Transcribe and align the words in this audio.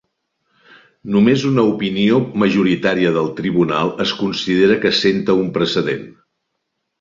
Només 1.15 1.43
una 1.49 1.65
opinió 1.73 2.17
majoritària 2.43 3.11
del 3.19 3.29
tribunal 3.41 3.93
es 4.07 4.15
considera 4.23 4.79
que 4.87 4.91
assenta 4.95 5.37
un 5.43 5.53
precedent. 5.61 6.11